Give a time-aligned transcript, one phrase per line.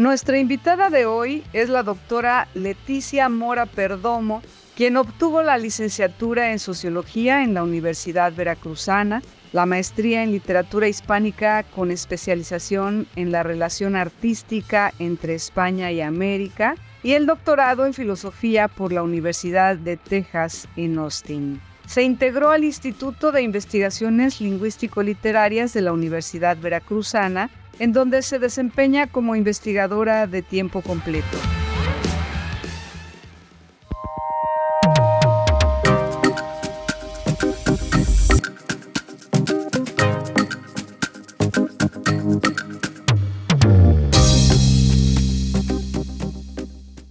[0.00, 4.40] Nuestra invitada de hoy es la doctora Leticia Mora Perdomo,
[4.74, 9.20] quien obtuvo la licenciatura en Sociología en la Universidad Veracruzana,
[9.52, 16.76] la maestría en Literatura Hispánica con especialización en la relación artística entre España y América
[17.02, 21.60] y el doctorado en Filosofía por la Universidad de Texas en Austin.
[21.84, 29.06] Se integró al Instituto de Investigaciones Lingüístico-Literarias de la Universidad Veracruzana, en donde se desempeña
[29.06, 31.26] como investigadora de tiempo completo.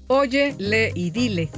[0.07, 1.49] Oye, lee y dile.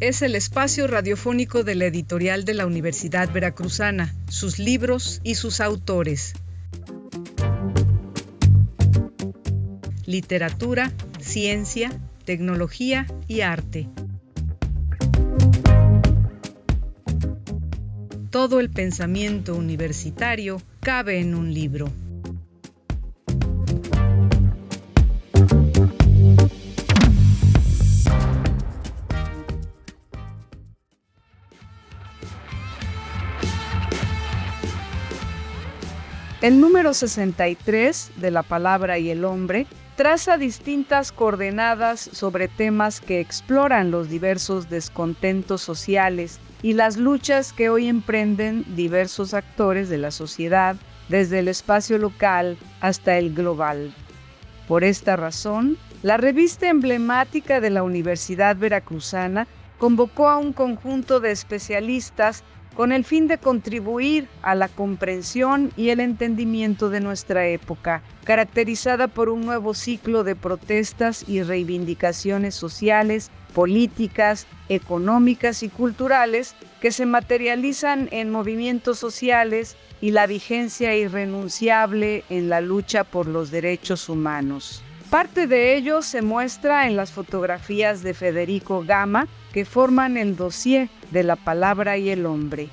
[0.00, 5.60] Es el espacio radiofónico de la editorial de la Universidad Veracruzana, sus libros y sus
[5.60, 6.32] autores.
[10.06, 11.90] Literatura, ciencia,
[12.24, 13.88] tecnología y arte.
[18.30, 21.90] Todo el pensamiento universitario cabe en un libro.
[36.44, 43.20] El número 63 de la palabra y el hombre traza distintas coordenadas sobre temas que
[43.20, 50.10] exploran los diversos descontentos sociales y las luchas que hoy emprenden diversos actores de la
[50.10, 50.76] sociedad,
[51.08, 53.94] desde el espacio local hasta el global.
[54.66, 59.46] Por esta razón, la revista emblemática de la Universidad Veracruzana
[59.78, 62.42] convocó a un conjunto de especialistas
[62.74, 69.08] con el fin de contribuir a la comprensión y el entendimiento de nuestra época, caracterizada
[69.08, 77.06] por un nuevo ciclo de protestas y reivindicaciones sociales, políticas, económicas y culturales que se
[77.06, 84.82] materializan en movimientos sociales y la vigencia irrenunciable en la lucha por los derechos humanos.
[85.14, 90.88] Parte de ello se muestra en las fotografías de Federico Gama, que forman el dossier
[91.12, 92.68] de la palabra y el hombre.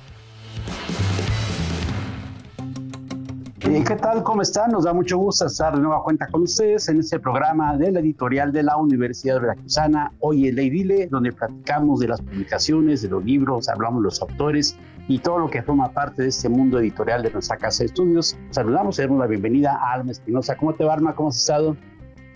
[3.60, 4.24] Eh, ¿Qué tal?
[4.24, 4.72] ¿Cómo están?
[4.72, 8.00] Nos da mucho gusto estar de nueva cuenta con ustedes en este programa de la
[8.00, 13.24] editorial de la Universidad Veracruzana, Hoy el Leidile, donde platicamos de las publicaciones, de los
[13.24, 14.76] libros, hablamos de los autores
[15.06, 18.36] y todo lo que forma parte de este mundo editorial de nuestra casa de estudios.
[18.50, 20.56] Saludamos y damos la bienvenida a Alma Espinosa.
[20.56, 21.14] ¿Cómo te va, Alma?
[21.14, 21.76] ¿Cómo has estado?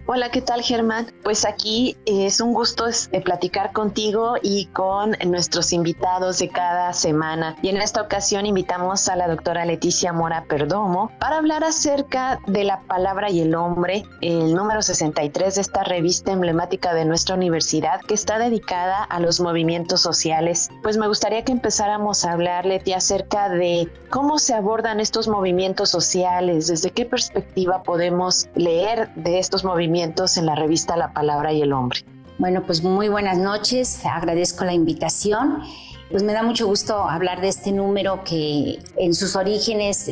[0.09, 1.13] Hola, ¿qué tal Germán?
[1.25, 7.57] Pues aquí es un gusto eh, platicar contigo y con nuestros invitados de cada semana.
[7.61, 12.63] Y en esta ocasión invitamos a la doctora Leticia Mora Perdomo para hablar acerca de
[12.63, 18.01] la palabra y el hombre, el número 63 de esta revista emblemática de nuestra universidad
[18.03, 20.69] que está dedicada a los movimientos sociales.
[20.85, 25.91] Pues me gustaría que empezáramos a hablar, Leti, acerca de cómo se abordan estos movimientos
[25.91, 31.63] sociales, desde qué perspectiva podemos leer de estos movimientos en la revista La Palabra y
[31.63, 32.01] el Hombre.
[32.39, 35.63] Bueno, pues muy buenas noches, agradezco la invitación.
[36.11, 40.09] Pues me da mucho gusto hablar de este número que en sus orígenes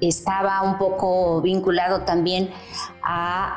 [0.00, 2.50] estaba un poco vinculado también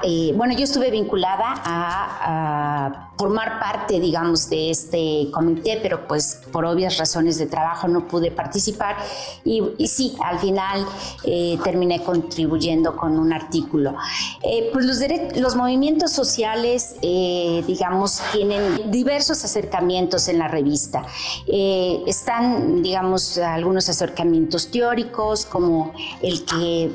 [0.03, 6.65] eh, bueno, yo estuve vinculada a, formar parte, digamos, de este comité, pero pues por
[6.65, 8.95] obvias razones de trabajo no pude participar
[9.43, 10.85] y, sí, al final
[11.23, 13.95] eh, terminé contribuyendo con un artículo.
[14.43, 14.99] Eh, pues los,
[15.35, 21.03] los movimientos sociales, digamos, tienen diversos acercamientos en la revista.
[21.47, 25.91] están, digamos, algunos acercamientos teóricos, como
[26.21, 26.91] el que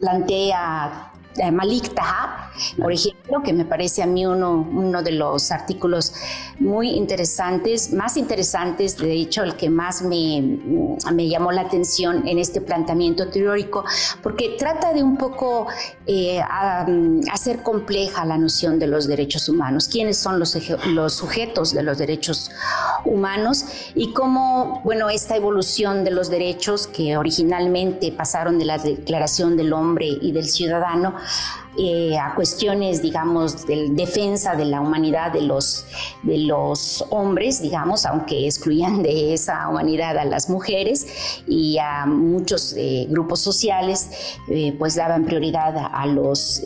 [0.00, 1.05] plantea
[1.52, 6.14] Malik Tahab, por ejemplo, que me parece a mí uno, uno de los artículos
[6.58, 10.58] muy interesantes, más interesantes, de hecho, el que más me,
[11.12, 13.84] me llamó la atención en este planteamiento teórico,
[14.22, 15.66] porque trata de un poco
[16.06, 16.40] eh,
[17.30, 20.56] hacer compleja la noción de los derechos humanos, quiénes son los,
[20.86, 22.50] los sujetos de los derechos
[23.04, 29.56] humanos y cómo, bueno, esta evolución de los derechos que originalmente pasaron de la Declaración
[29.56, 31.14] del Hombre y del Ciudadano
[31.78, 35.84] eh, a cuestiones, digamos, de defensa de la humanidad de los,
[36.22, 42.72] de los hombres, digamos, aunque excluían de esa humanidad a las mujeres y a muchos
[42.78, 46.62] eh, grupos sociales, eh, pues daban prioridad a, los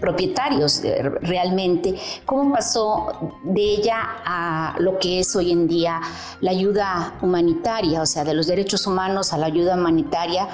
[0.00, 0.82] propietarios
[1.22, 1.94] realmente,
[2.26, 3.96] cómo pasó de ella
[4.26, 6.00] a lo que es hoy en día
[6.40, 10.48] la ayuda humanitaria, o sea, de los derechos humanos a la ayuda humanitaria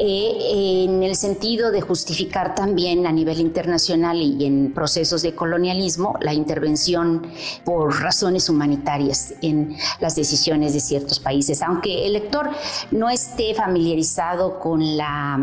[0.00, 6.16] eh, en el sentido de justificar también a nivel internacional y en procesos de colonialismo
[6.20, 7.26] la intervención
[7.64, 11.62] por razones humanitarias en las decisiones de ciertos países.
[11.62, 12.48] Aunque el lector
[12.92, 15.38] no esté familiarizado con la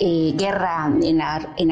[0.00, 1.20] eh, guerra en,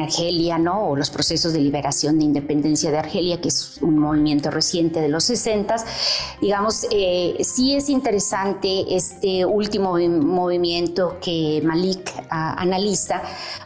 [0.01, 0.89] Argelia, ¿no?
[0.89, 5.07] O los procesos de liberación de independencia de Argelia, que es un movimiento reciente de
[5.07, 5.75] los 60.
[6.41, 13.21] Digamos, eh, sí es interesante este último movimiento que Malik analiza,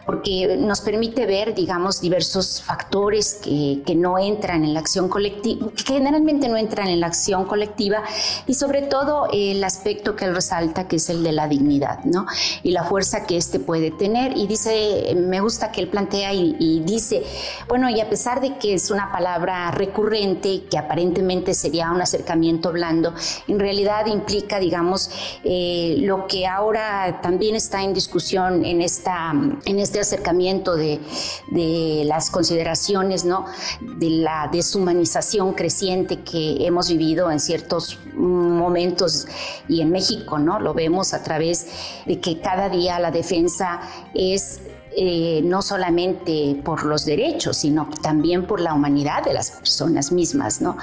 [0.05, 5.69] porque nos permite ver, digamos, diversos factores que, que no entran en la acción colectiva,
[5.75, 8.03] que generalmente no entran en la acción colectiva,
[8.47, 12.25] y sobre todo el aspecto que él resalta, que es el de la dignidad, ¿no?
[12.63, 14.37] Y la fuerza que éste puede tener.
[14.37, 17.23] Y dice, me gusta que él plantea y, dice,
[17.67, 22.71] bueno, y a pesar de que es una palabra recurrente, que aparentemente sería un acercamiento
[22.71, 23.13] blando,
[23.47, 25.11] en realidad implica, digamos,
[25.43, 29.31] eh, lo que ahora también está en discusión en, esta,
[29.65, 31.01] en este acercamiento de,
[31.49, 33.45] de las consideraciones, ¿no?
[33.81, 39.27] De la deshumanización creciente que hemos vivido en ciertos momentos
[39.67, 40.61] y en México, ¿no?
[40.61, 41.67] Lo vemos a través
[42.05, 43.81] de que cada día la defensa
[44.13, 44.61] es
[44.93, 50.59] eh, no solamente por los derechos, sino también por la humanidad de las personas mismas,
[50.59, 50.75] ¿no?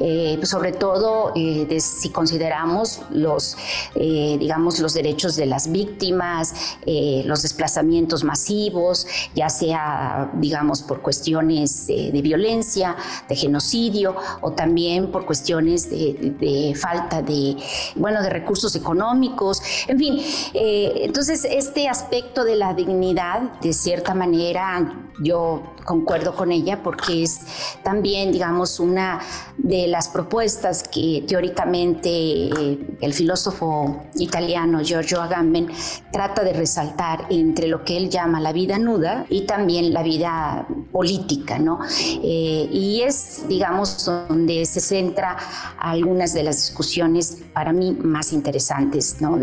[0.00, 3.56] Eh, sobre todo eh, si consideramos los,
[3.94, 6.54] digamos, los derechos de las víctimas,
[7.24, 12.96] los desplazamientos masivos, ya sea, digamos, por cuestiones de violencia,
[13.28, 17.56] de genocidio, o también por cuestiones de, de, falta de,
[17.94, 20.20] bueno, de recursos económicos, en fin.
[20.52, 27.40] entonces, este aspecto de la dignidad de cierta manera yo concuerdo con ella porque es
[27.82, 29.20] también, digamos, una
[29.58, 35.68] de las propuestas que teóricamente eh, el filósofo italiano Giorgio Agamben
[36.12, 40.66] trata de resaltar entre lo que él llama la vida nuda y también la vida
[40.90, 41.80] política, ¿no?
[42.22, 45.36] Eh, y es, digamos, donde se centra
[45.78, 49.38] algunas de las discusiones para mí más interesantes, ¿no?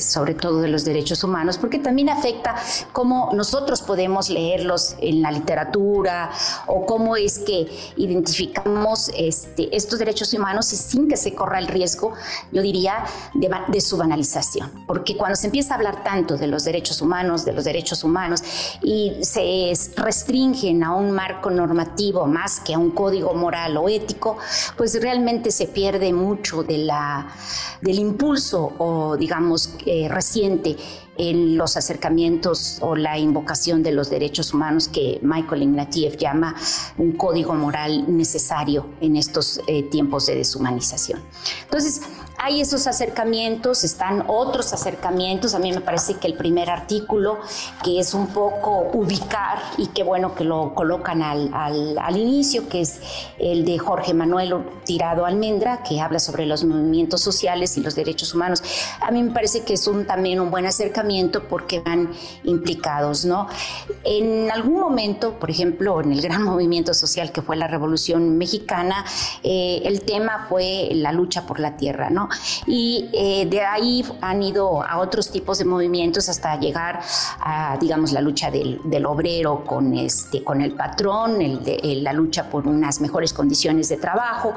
[0.00, 2.54] Sobre todo de los derechos humanos, porque también afecta
[2.92, 6.30] cómo nosotros podemos leerlos en la literatura
[6.66, 7.66] o cómo es que
[7.96, 12.12] identificamos este, estos derechos humanos y sin que se corra el riesgo,
[12.52, 13.04] yo diría,
[13.34, 14.84] de, de su banalización.
[14.86, 18.42] Porque cuando se empieza a hablar tanto de los derechos humanos, de los derechos humanos,
[18.82, 24.36] y se restringen a un marco normativo más que a un código moral o ético,
[24.76, 27.28] pues realmente se pierde mucho de la,
[27.80, 30.76] del impulso o digamos eh, reciente
[31.18, 36.54] en los acercamientos o la invocación de los derechos humanos que Michael Ignatieff llama
[36.98, 41.20] un código moral necesario en estos eh, tiempos de deshumanización.
[41.64, 42.02] Entonces,
[42.46, 45.54] hay esos acercamientos, están otros acercamientos.
[45.54, 47.40] A mí me parece que el primer artículo,
[47.82, 52.82] que es un poco ubicar y qué bueno que lo colocan al, al, inicio, que
[52.82, 53.00] es
[53.40, 54.54] el de Jorge Manuel
[54.84, 58.62] Tirado Almendra, que habla sobre los movimientos sociales y los derechos humanos.
[59.00, 62.12] A mí me parece que es un, también un buen acercamiento porque van
[62.44, 63.48] implicados, ¿no?
[64.04, 69.04] En algún momento, por ejemplo, en el gran movimiento social que fue la Revolución Mexicana,
[69.42, 72.28] eh, el tema fue la lucha por la tierra, ¿no?
[72.66, 77.00] Y eh, de ahí han ido a otros tipos de movimientos hasta llegar
[77.40, 81.56] a, digamos, la lucha del, obrero con, este, con el patrón, el
[82.02, 84.54] la lucha por unas mejores condiciones de trabajo,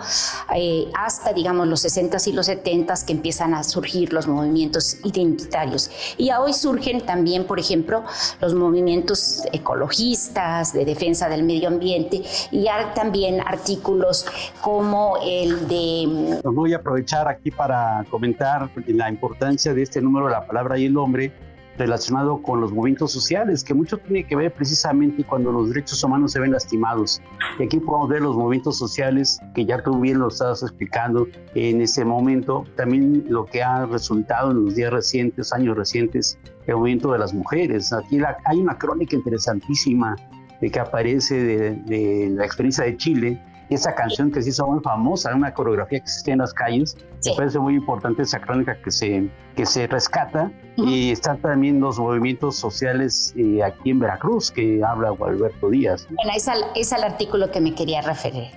[0.56, 5.90] eh, hasta, digamos, los 60s y los 70s que empiezan a surgir los movimientos identitarios.
[6.18, 8.04] Y hoy surgen también, por ejemplo,
[8.42, 14.26] los movimientos ecologistas, de defensa del medio ambiente, y también artículos
[14.62, 16.40] como el de...
[16.44, 20.86] Voy a aprovechar aquí para comentar la importancia de este número de la palabra y
[20.86, 21.34] el hombre
[21.78, 26.32] relacionado con los movimientos sociales, que mucho tiene que ver precisamente cuando los derechos humanos
[26.32, 27.22] se ven lastimados.
[27.60, 31.82] Y aquí podemos ver los movimientos sociales, que ya tú bien lo estabas explicando en
[31.82, 37.12] ese momento, también lo que ha resultado en los días recientes, años recientes, el movimiento
[37.12, 37.92] de las mujeres.
[37.92, 40.16] Aquí hay una crónica interesantísima
[40.62, 44.80] de que aparece de, de la experiencia de Chile, esa canción que se hizo muy
[44.82, 46.98] famosa, una coreografía que existe en las calles.
[47.26, 50.54] Me parece muy importante esa crónica que se, que se rescata.
[50.78, 56.08] Y están también los movimientos sociales eh, aquí en Veracruz, que habla Gualberto Díaz.
[56.10, 58.48] Bueno, es al, es al artículo que me quería referir.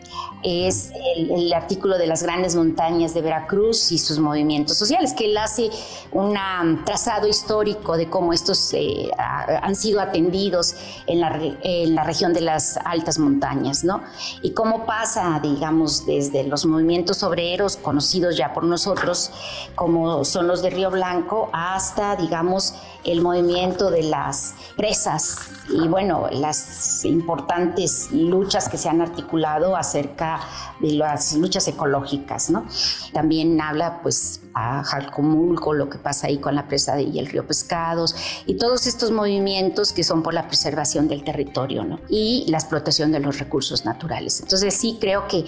[0.44, 5.37] Es el, artículo de las grandes montañas de Veracruz y sus movimientos sociales, que él
[5.37, 5.71] hace
[6.12, 6.37] un
[6.85, 10.76] trazado histórico de cómo estos eh, han sido atendidos
[11.09, 14.00] en la, en la región de las altas montañas, ¿no?
[14.42, 19.32] Y cómo pasa, digamos, desde los movimientos obreros conocidos ya por nosotros,
[19.75, 26.28] como son los de Río blanco hasta, digamos, el movimiento de las presas y bueno,
[26.30, 30.40] las importantes luchas que se han articulado acerca
[30.78, 32.64] de las luchas ecológicas, ¿no?
[33.12, 37.26] También habla pues a Jalcomulco, lo que pasa ahí con la presa de, y el
[37.26, 38.14] río Pescados
[38.47, 41.99] y todos estos movimientos que son por la preservación del territorio, ¿no?
[42.09, 44.40] Y la explotación de los recursos naturales.
[44.40, 45.47] Entonces sí creo que eh,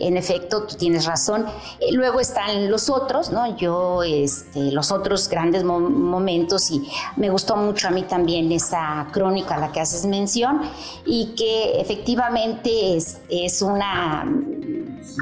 [0.00, 1.46] en efecto tú tienes razón.
[1.80, 3.56] Eh, luego están los otros, ¿no?
[3.56, 6.86] Yo, este, los otros grandes momentos y
[7.16, 10.62] me gustó mucho a mí también esa crónica a la que haces mención
[11.04, 14.24] y que efectivamente es, es una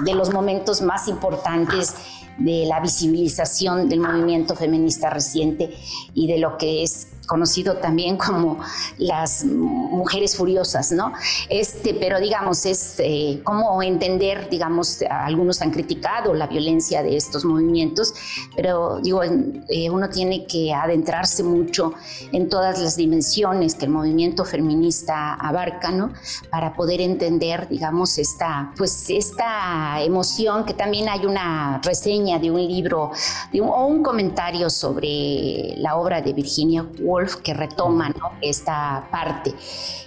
[0.04, 1.94] de los momentos más importantes
[2.38, 5.70] de la visibilización del movimiento feminista reciente
[6.14, 8.58] y de lo que es conocido también como
[8.98, 11.12] las mujeres furiosas, ¿no?
[11.48, 17.44] Este, pero digamos, es eh, cómo entender, digamos, algunos han criticado la violencia de estos
[17.44, 18.14] movimientos,
[18.56, 21.94] pero digo, eh, uno tiene que adentrarse mucho
[22.32, 26.12] en todas las dimensiones que el movimiento feminista abarca, ¿no?
[26.50, 32.66] Para poder entender, digamos, esta, pues, esta emoción que también hay una reseña de un
[32.66, 33.10] libro
[33.52, 37.11] de o un comentario sobre la obra de Virginia Woolf
[37.42, 39.54] que retoma esta parte.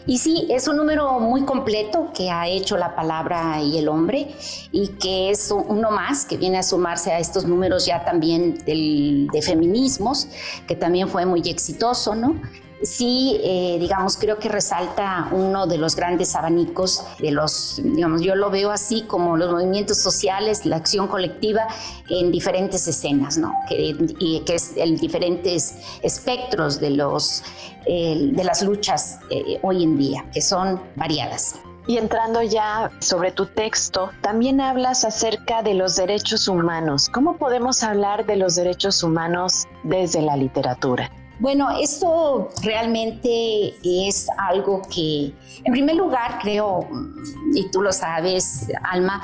[0.07, 4.27] Y sí, es un número muy completo que ha hecho la palabra y el hombre
[4.71, 9.27] y que es uno más que viene a sumarse a estos números ya también del,
[9.31, 10.27] de feminismos,
[10.67, 12.35] que también fue muy exitoso, ¿no?
[12.81, 18.35] Sí, eh, digamos, creo que resalta uno de los grandes abanicos de los, digamos, yo
[18.35, 21.67] lo veo así como los movimientos sociales, la acción colectiva
[22.09, 23.53] en diferentes escenas, ¿no?
[23.67, 27.43] Que, y que es en diferentes espectros de, los,
[27.85, 31.55] de las luchas eh, hoy en día, que son variadas.
[31.87, 37.09] Y entrando ya sobre tu texto, también hablas acerca de los derechos humanos.
[37.09, 41.11] ¿Cómo podemos hablar de los derechos humanos desde la literatura?
[41.39, 46.87] Bueno, esto realmente es algo que, en primer lugar, creo,
[47.53, 49.21] y tú lo sabes, Alma,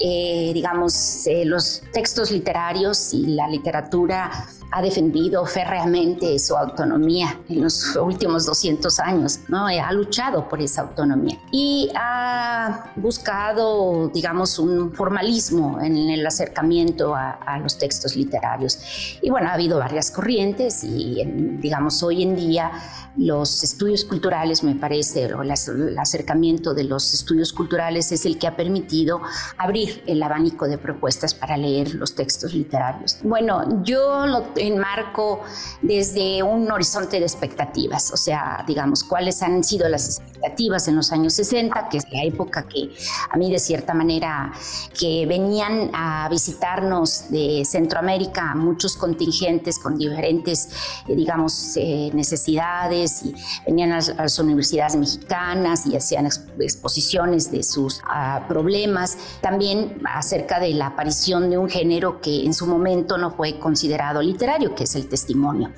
[0.00, 4.30] eh, digamos, eh, los textos literarios y la literatura
[4.72, 9.66] ha defendido férreamente su autonomía en los últimos 200 años, ¿no?
[9.66, 17.58] Ha luchado por esa autonomía y ha buscado, digamos, un formalismo en el acercamiento a,
[17.62, 18.78] los textos literarios.
[19.20, 21.22] Y bueno, ha habido varias corrientes y,
[21.60, 22.72] digamos, hoy en día
[23.16, 28.46] los estudios culturales, me parece, o el acercamiento de los estudios culturales es el que
[28.46, 29.20] ha permitido
[29.58, 33.18] abrir el abanico de propuestas para leer los textos literarios.
[33.22, 35.40] Bueno, yo lo enmarco
[35.80, 41.12] desde un horizonte de expectativas, o sea, digamos, cuáles han sido las expectativas en los
[41.12, 42.90] años 60, que es la época que
[43.30, 44.52] a mí de cierta manera
[44.98, 50.70] que venían a visitarnos de Centroamérica muchos contingentes con diferentes,
[51.08, 53.34] eh, digamos, eh, necesidades y
[53.66, 60.70] venían a, las universidades mexicanas y hacían exposiciones de sus ah, problemas, también acerca de
[60.74, 64.94] la aparición de un género que en su momento no fue considerado literario, que es
[64.94, 65.72] el testimonio.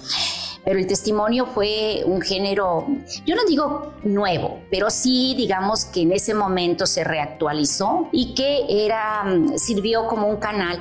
[0.64, 2.86] Pero el testimonio fue un género,
[3.26, 8.86] yo no digo nuevo, pero sí digamos que en ese momento se reactualizó y que
[8.86, 10.80] era, mm, sirvió como un canal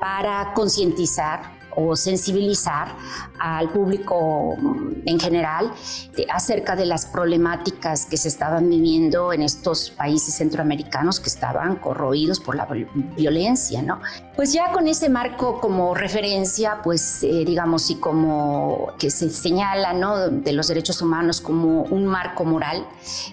[0.00, 2.94] para concientizar o sensibilizar
[3.38, 4.56] al público
[5.06, 5.72] en general
[6.32, 12.40] acerca de las problemáticas que se estaban viviendo en estos países centroamericanos que estaban corroídos
[12.40, 12.66] por la
[13.16, 14.00] violencia, ¿no?
[14.36, 19.92] Pues ya con ese marco como referencia, pues eh, digamos y como que se señala,
[19.92, 20.28] ¿no?
[20.28, 22.86] De los derechos humanos como un marco moral,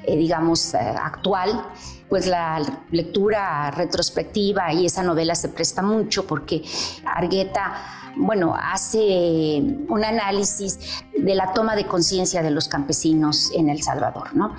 [0.04, 1.64] eh, digamos, eh, actual,
[2.10, 6.64] pues la lectura retrospectiva y esa novela se presta mucho porque
[7.06, 13.82] Argueta bueno, hace un análisis de la toma de conciencia de los campesinos en El
[13.82, 14.56] Salvador, ¿no?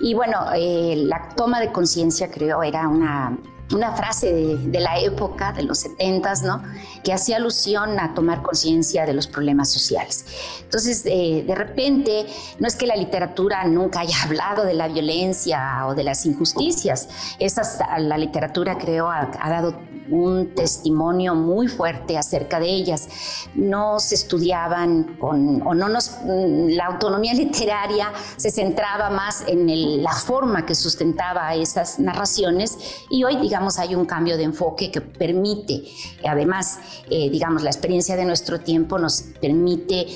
[0.00, 3.36] Y bueno, eh, la toma de conciencia creo era una
[3.74, 6.62] una frase de, la época, de los 70, ¿no?
[7.04, 10.24] Que hacía alusión a tomar conciencia de los problemas sociales.
[10.62, 12.26] Entonces, eh, de repente,
[12.58, 17.08] no es que la literatura nunca haya hablado de la violencia o de las injusticias.
[17.38, 23.08] Esa, la literatura, creo, ha, dado un testimonio muy fuerte acerca de ellas.
[23.54, 30.12] No se estudiaban con, o no nos, la autonomía literaria se centraba más en la
[30.12, 32.78] forma que sustentaba esas narraciones
[33.10, 35.82] y hoy, digamos, hay un cambio de enfoque que permite,
[36.26, 36.78] además,
[37.10, 40.06] eh, digamos, la experiencia de nuestro tiempo nos permite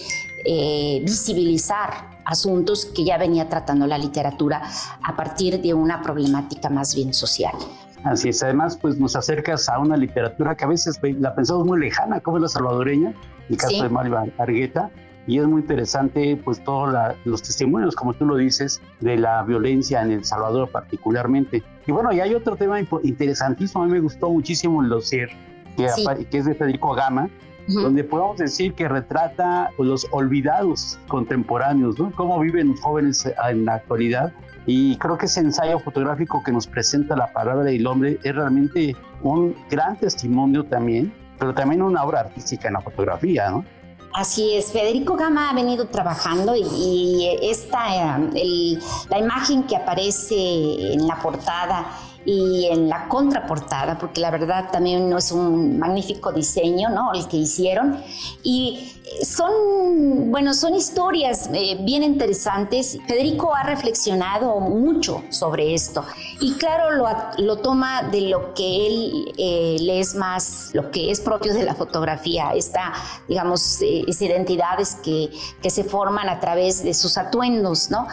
[0.45, 4.63] eh, visibilizar asuntos que ya venía tratando la literatura
[5.03, 7.53] a partir de una problemática más bien social.
[8.05, 11.79] Así es, además pues nos acercas a una literatura que a veces la pensamos muy
[11.81, 13.15] lejana, como es la salvadoreña,
[13.49, 14.91] el caso de Mario Argueta,
[15.27, 16.93] y es muy interesante pues todos
[17.25, 21.63] los testimonios, como tú lo dices, de la violencia en El Salvador particularmente.
[21.87, 25.31] Y bueno, y hay otro tema interesantísimo, a mí me gustó muchísimo el dossier,
[25.77, 27.29] que, que es de Federico Gama,
[27.69, 32.11] donde podemos decir que retrata los olvidados contemporáneos, ¿no?
[32.12, 34.33] Cómo viven los jóvenes en la actualidad.
[34.67, 38.97] Y creo que ese ensayo fotográfico que nos presenta la palabra del hombre es realmente
[39.23, 43.65] un gran testimonio también, pero también una obra artística en la fotografía, ¿no?
[44.14, 48.78] Así es, Federico Gama ha venido trabajando y, esta, eh,
[49.09, 51.87] la imagen que aparece en la portada
[52.25, 57.12] y en la contraportada, porque la verdad también es un magnífico diseño, ¿no?
[57.12, 58.02] El que hicieron.
[58.43, 62.99] Y son, bueno, son historias eh, bien interesantes.
[63.07, 66.05] Federico ha reflexionado mucho sobre esto
[66.41, 67.07] y claro, lo,
[67.38, 71.64] lo toma de lo que él eh, le es más, lo que es propio de
[71.64, 72.93] la fotografía, esta,
[73.29, 75.31] digamos, eh, esas identidades que,
[75.62, 78.07] que se forman a través de sus atuendos, ¿no?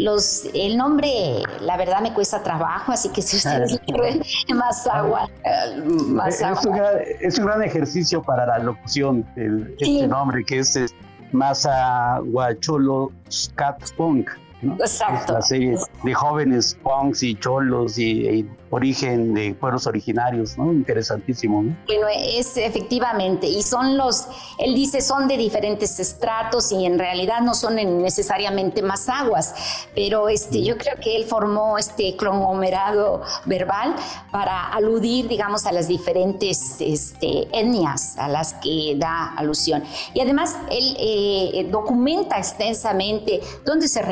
[0.00, 4.22] Los, el nombre, la verdad, me cuesta trabajo, así que si ustedes quieren
[4.54, 9.74] más agua, eh, más es, Un gran, es un gran ejercicio para la locución, el,
[9.78, 10.94] este nombre que es, es
[11.32, 14.30] Masa Guacholo Scat Punk.
[14.62, 15.32] Exacto.
[15.32, 20.72] la serie de jóvenes punks y cholos y, origen de pueblos originarios, ¿no?
[20.72, 21.76] Interesantísimo, ¿no?
[21.86, 27.40] Bueno, es efectivamente, y son los, él dice, son de diferentes estratos y en realidad
[27.40, 29.54] no son necesariamente más aguas,
[29.94, 33.96] pero este, yo creo que él formó este conglomerado verbal
[34.30, 39.82] para aludir, digamos, a las diferentes este, etnias a las que da alusión.
[40.14, 44.02] Y además, él eh, documenta extensamente dónde se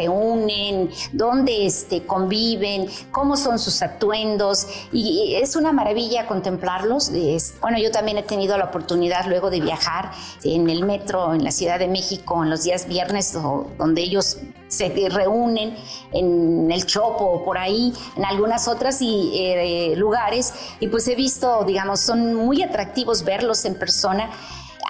[0.47, 4.66] reúne, dónde este, conviven, cómo son sus atuendos.
[4.92, 7.11] Y es una maravilla contemplarlos.
[7.61, 10.11] Bueno, yo también he tenido la oportunidad luego de viajar
[10.45, 14.92] en el metro en la Ciudad de México en los días viernes donde ellos se
[15.11, 15.76] reúnen
[16.12, 20.52] en el Chopo o por ahí, en algunas otras y, eh, lugares.
[20.80, 24.30] Y pues he visto, digamos, son muy atractivos verlos en persona.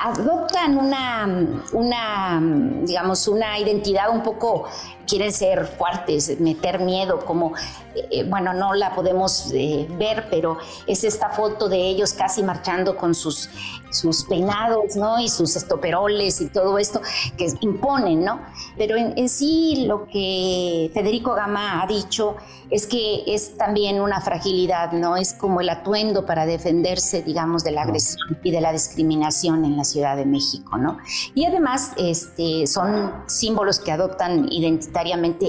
[0.00, 2.40] Adoptan una, una,
[2.84, 4.68] digamos, una identidad un poco
[5.08, 7.54] quieren ser fuertes, meter miedo, como,
[7.94, 12.96] eh, bueno, no la podemos eh, ver, pero es esta foto de ellos casi marchando
[12.96, 13.48] con sus,
[13.90, 15.18] sus peinados, ¿no?
[15.18, 17.00] Y sus estoperoles y todo esto
[17.36, 18.40] que imponen, ¿no?
[18.76, 22.36] Pero en, sí lo que Federico Gama ha dicho
[22.70, 25.16] es que es también una fragilidad, ¿no?
[25.16, 29.76] Es como el atuendo para defenderse, digamos, de la agresión y de la discriminación en
[29.76, 30.98] la Ciudad de México, ¿no?
[31.34, 34.97] Y además este, son símbolos que adoptan identidad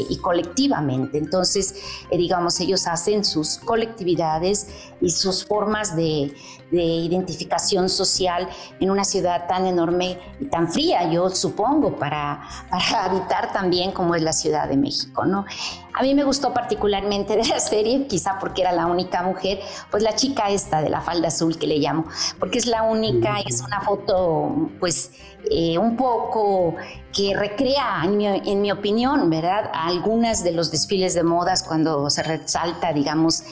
[0.10, 1.18] y colectivamente.
[1.18, 1.76] Entonces,
[2.10, 4.68] eh, digamos, ellos hacen sus colectividades
[5.02, 6.34] y sus formas de,
[6.72, 8.48] identificación social
[8.80, 14.14] en una ciudad tan enorme y tan fría, yo supongo, para, para habitar también como
[14.14, 15.46] es la Ciudad de México, ¿no?
[15.93, 19.60] A mí me gustó particularmente de la serie, quizá porque era la única mujer,
[19.91, 22.06] pues la chica esta de la falda azul que le llamo,
[22.39, 25.12] porque es la única, es una foto pues
[25.49, 26.75] eh, un poco
[27.13, 29.71] que recrea, en mi, en mi, opinión, ¿verdad?
[29.73, 33.43] Algunas de los desfiles de modas cuando se resalta, digamos,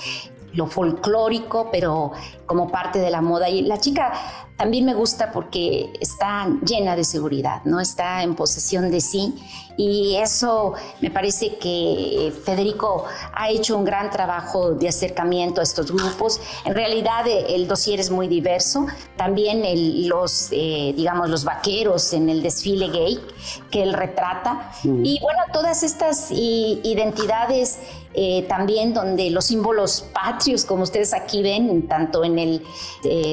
[0.58, 2.12] lo folclórico, pero
[2.48, 3.48] como parte de la moda.
[3.48, 4.12] Y la chica
[4.58, 7.80] también me gusta porque está llena de seguridad, ¿no?
[7.80, 9.36] Está en posesión de sí
[9.78, 15.92] y eso me parece que Federico ha hecho un gran trabajo de acercamiento a estos
[15.92, 16.42] grupos.
[16.66, 19.62] En realidad el dossier es muy diverso, también
[20.10, 23.20] los, eh, digamos, los vaqueros en el desfile gay
[23.70, 27.78] que él retrata y bueno, todas estas identidades
[28.20, 32.66] eh, también donde los símbolos patrios, como ustedes aquí ven, tanto en el,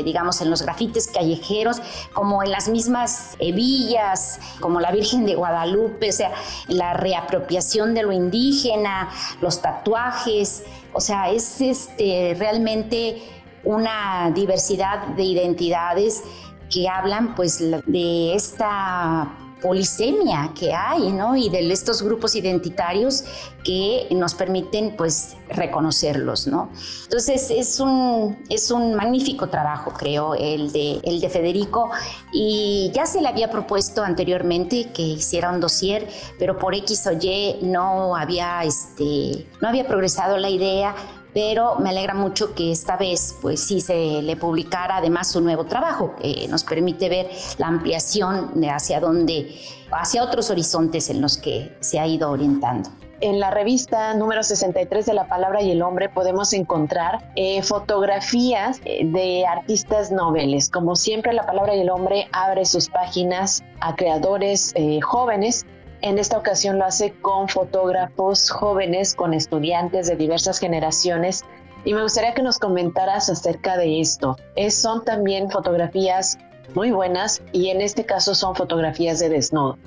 [0.04, 1.80] digamos, en los grafites callejeros,
[2.12, 6.32] como en las mismas villas, como la Virgen de Guadalupe, o sea,
[6.68, 9.08] la reapropiación de lo indígena,
[9.40, 13.22] los tatuajes, o sea, es este, realmente
[13.64, 16.22] una diversidad de identidades
[16.70, 21.34] que hablan pues de esta polisemia que hay, ¿no?
[21.34, 23.24] Y de estos grupos identitarios
[23.64, 26.68] que nos permiten, pues, reconocerlos, ¿no?
[27.04, 31.90] Entonces, es un, es un magnífico trabajo, creo, el de, el de Federico,
[32.30, 36.06] y ya se le había propuesto anteriormente que hiciera un dossier,
[36.38, 40.94] pero por X o Y no había, este, no había progresado la idea,
[41.34, 45.66] pero me alegra mucho que esta vez pues sí se le publicara además su nuevo
[45.66, 49.54] trabajo, que nos permite ver la ampliación hacia dónde,
[49.90, 52.88] hacia otros horizontes en los que se ha ido orientando.
[53.20, 58.80] En la revista número 63 de La Palabra y el Hombre podemos encontrar eh, fotografías
[58.84, 60.68] eh, de artistas noveles.
[60.68, 65.64] Como siempre, La Palabra y el Hombre abre sus páginas a creadores eh, jóvenes
[66.04, 71.44] en esta ocasión lo hace con fotógrafos jóvenes, con estudiantes de diversas generaciones.
[71.86, 74.36] Y me gustaría que nos comentaras acerca de esto.
[74.54, 76.36] Es, son también fotografías
[76.74, 79.78] muy buenas y en este caso son fotografías de desnudo.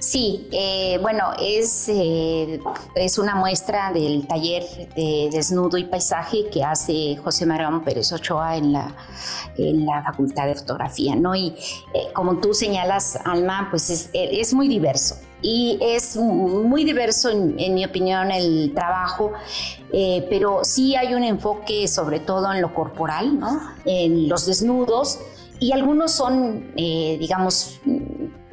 [0.00, 2.60] Sí, eh, bueno, es, eh,
[2.94, 8.56] es una muestra del taller de desnudo y paisaje que hace José Marón Pérez Ochoa
[8.56, 8.94] en la,
[9.56, 11.34] en la Facultad de Fotografía, ¿no?
[11.34, 11.56] Y
[11.94, 17.74] eh, como tú señalas, Alma, pues es, es muy diverso y es muy diverso, en,
[17.74, 19.32] mi opinión, el trabajo,
[20.30, 23.60] pero sí hay un enfoque sobre todo en lo corporal, ¿no?
[23.84, 25.20] en los desnudos,
[25.60, 27.78] y algunos son, digamos,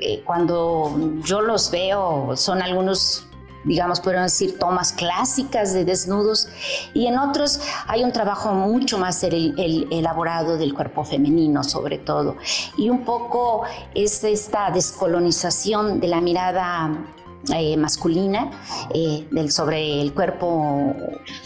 [0.04, 0.92] eh, cuando
[1.24, 3.28] yo los veo, son algunos
[3.64, 6.48] digamos, podemos decir, tomas clásicas de desnudos,
[6.94, 12.38] y en otros hay un trabajo mucho más elaborado del cuerpo femenino, sobre todo.
[12.78, 17.06] Y un poco es esta descolonización de la mirada
[17.50, 18.52] eh, masculina
[18.94, 20.94] eh, sobre el cuerpo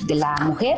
[0.06, 0.78] de la mujer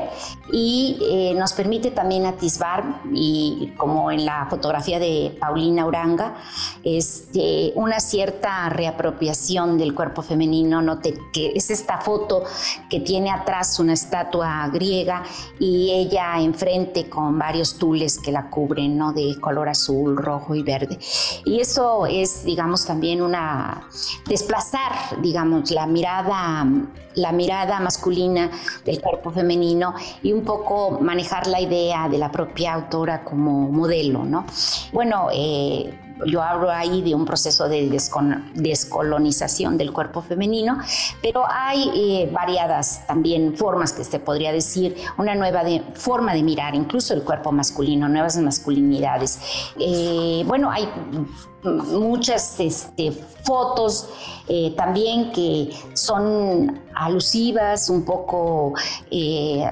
[0.52, 6.36] y eh, nos permite también atisbar, y como en la fotografía de Paulina Uranga,
[6.84, 11.00] este, una cierta reapropiación del cuerpo femenino, ¿no?
[11.02, 12.44] que es esta foto
[12.90, 15.24] que tiene atrás una estatua griega
[15.60, 19.14] y ella enfrente con varios tules que la cubren, ¿no?
[19.14, 21.00] de color azul, rojo y verde.
[21.44, 23.88] Y eso es, digamos, también una
[24.28, 26.66] desplazar digamos, la mirada,
[27.16, 28.50] la mirada masculina
[28.86, 29.94] del cuerpo femenino
[30.24, 34.46] y un poco manejar la idea de la propia autora como modelo, ¿no?
[34.92, 35.94] Bueno, eh,
[36.26, 37.90] yo hablo ahí de un proceso de
[38.56, 40.80] descolonización del cuerpo femenino,
[41.22, 45.62] pero hay eh, variadas también formas que se podría decir, una nueva
[45.94, 49.40] forma de mirar incluso el cuerpo masculino, nuevas masculinidades.
[49.80, 50.90] Eh, bueno, hay
[51.64, 53.12] muchas este,
[53.44, 54.10] fotos
[54.50, 58.74] eh, también que son alusivas, un poco
[59.12, 59.66] eh,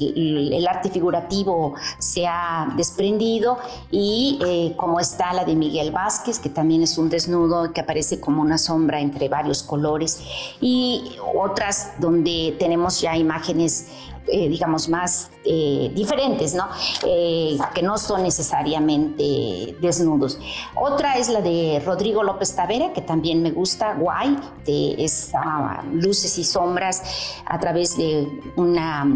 [0.00, 3.58] el arte figurativo se ha desprendido
[3.92, 8.18] y eh, como está la de Miguel Vázquez, que también es un desnudo que aparece
[8.18, 10.20] como una sombra entre varios colores
[10.60, 13.86] y otras donde tenemos ya imágenes
[14.26, 16.66] eh, digamos, más eh, diferentes, ¿no?
[17.06, 20.38] Eh, que no son necesariamente desnudos.
[20.74, 26.38] Otra es la de Rodrigo López Tavera, que también me gusta, guay, de esa luces
[26.38, 27.02] y sombras
[27.44, 29.06] a través de una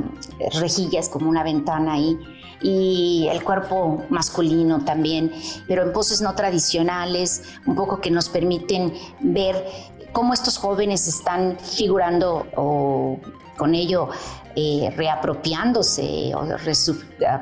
[0.61, 2.19] rejilla, es como una ventana ahí
[2.61, 5.33] y el cuerpo masculino también,
[5.67, 9.65] pero en poses no tradicionales, un poco que nos permiten ver
[10.13, 13.19] cómo estos jóvenes están figurando o
[13.59, 14.09] con ello
[14.61, 16.45] eh, reapropiándose, o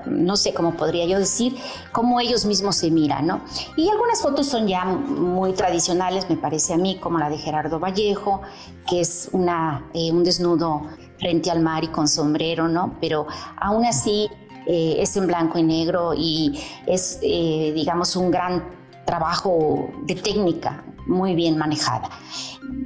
[0.07, 1.57] no sé cómo podría yo decir,
[1.93, 3.41] cómo ellos mismos se miran, ¿no?
[3.77, 7.79] Y algunas fotos son ya muy tradicionales, me parece a mí, como la de Gerardo
[7.79, 8.43] Vallejo,
[8.89, 10.83] que es una, eh, un desnudo
[11.19, 12.97] frente al mar y con sombrero, ¿no?
[13.01, 13.27] Pero
[13.59, 14.29] aún así
[14.67, 18.63] eh, es en blanco y negro y es, digamos, un gran
[19.07, 22.11] trabajo de técnica muy bien manejada.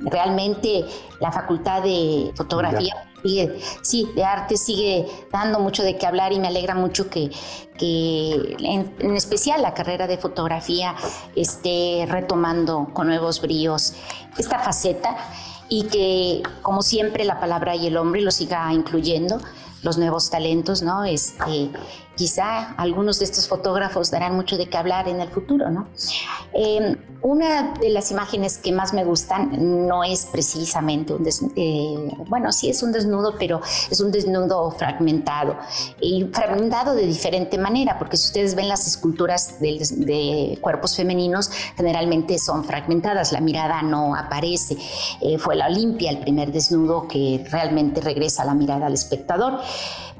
[0.05, 0.85] Realmente
[1.21, 2.95] la facultad de fotografía
[3.83, 7.31] sí, de arte sigue dando mucho de qué hablar y me alegra mucho que,
[7.79, 10.95] en, especial la carrera de fotografía
[11.35, 13.95] esté retomando con nuevos bríos
[14.39, 15.17] esta faceta
[15.69, 19.41] y que, como siempre, la palabra y el hombre lo siga incluyendo,
[19.83, 21.05] los nuevos talentos, ¿no?
[21.05, 21.71] Este,
[22.21, 25.89] quizá algunos de estos fotógrafos darán mucho de qué hablar en el futuro, ¿no?
[26.53, 32.13] Em, una de las imágenes que más me gustan no es precisamente un desnudo, eh,
[32.29, 35.57] bueno, sí es un desnudo, pero es un desnudo fragmentado
[35.99, 42.39] y fragmentado de diferente manera, porque si ustedes ven las esculturas de, cuerpos femeninos, generalmente
[42.39, 44.77] son fragmentadas, la mirada no aparece.
[45.23, 49.61] Eh, fue la Olimpia el primer desnudo que realmente regresa la mirada al espectador.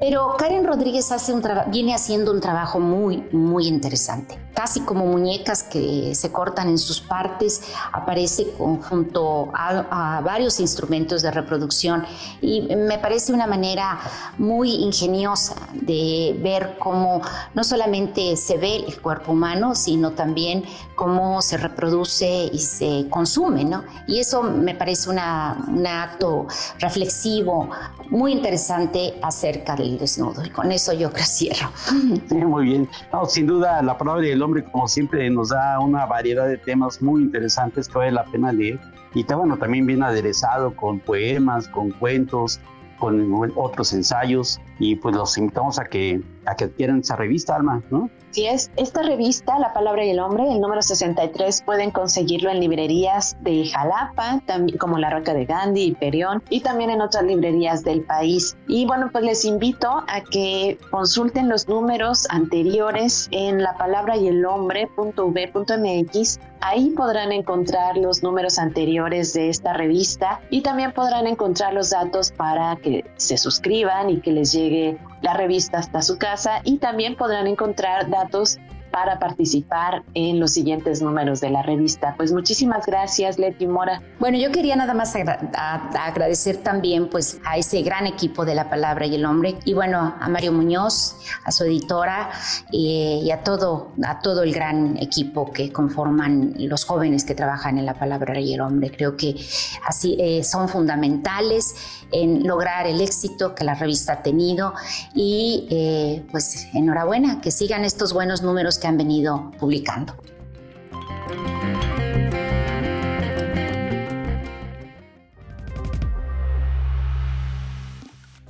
[0.01, 4.39] Pero Karen Rodríguez hace un viene haciendo un trabajo muy, muy interesante.
[4.55, 11.23] Casi como muñecas que se cortan en su sus partes aparece junto a, varios instrumentos
[11.23, 12.05] de reproducción
[12.41, 14.01] y me parece una manera
[14.39, 17.23] muy ingeniosa de ver cómo
[17.55, 20.65] no solamente se ve el cuerpo humano, sino también
[20.97, 23.85] cómo se reproduce y se consume, ¿no?
[24.09, 25.19] Y eso me parece un
[25.87, 26.49] acto
[26.81, 27.71] reflexivo
[28.11, 30.45] muy interesante acerca del desnudo.
[30.45, 31.71] Y con eso yo creo cierro.
[32.29, 32.89] Sí, muy bien.
[33.13, 37.03] No, sin duda, la palabra del hombre, como siempre, nos da una variedad de temas
[37.03, 38.79] muy interesantes que vale la pena leer.
[39.15, 42.61] Y está, bueno, también bien aderezado con poemas, con cuentos,
[42.99, 44.61] con otros ensayos.
[44.79, 48.11] Y pues los invitamos a que, a que adquieran esa revista, Alma, ¿no?
[48.31, 52.61] Sí, es esta revista, La Palabra y el Hombre, el número 63, pueden conseguirlo en
[52.61, 57.25] librerías de Jalapa, también como La Roca de Gandhi y Perión, y también en otras
[57.25, 58.57] librerías del país.
[58.69, 63.75] Y bueno, pues les invito a que consulten los números anteriores en la
[66.63, 72.33] Ahí podrán encontrar los números anteriores de esta revista y también podrán encontrar los datos
[72.33, 76.61] para que se suscriban y que les llegue la revista hasta su casa.
[76.65, 78.59] Y también podrán encontrar datos
[78.91, 82.15] para participar en los siguientes números de la revista.
[82.17, 84.03] Pues muchísimas gracias, Leti Mora.
[84.19, 89.07] Bueno, yo quería nada más agradecer también pues a ese gran equipo de La Palabra
[89.07, 92.31] y el Hombre y bueno, a Mario Muñoz, a su editora
[92.71, 97.87] y a todo, a todo el gran equipo que conforman los jóvenes que trabajan en
[97.87, 98.91] La Palabra y el Hombre.
[98.91, 99.37] Creo que
[99.87, 101.75] así eh, son fundamentales
[102.13, 104.75] en lograr el éxito que la revista ha tenido
[105.15, 110.15] y eh, pues enhorabuena, que sigan estos buenos números que han venido publicando.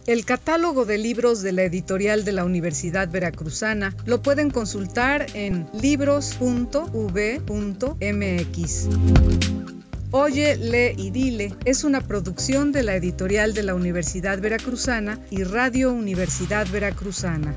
[0.06, 5.68] El catálogo de libros de la editorial de la Universidad Veracruzana lo pueden consultar en
[5.72, 6.40] libros.v.mx.
[10.10, 15.44] Oye, lee y dile es una producción de la editorial de la Universidad Veracruzana y
[15.44, 17.54] Radio Universidad Veracruzana.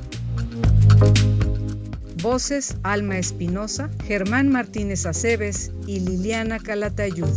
[2.24, 7.28] Voces Alma Espinosa, Germán Martínez Aceves y Liliana Calatayud.